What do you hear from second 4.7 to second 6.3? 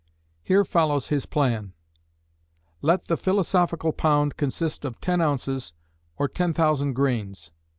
of 10 ounces, or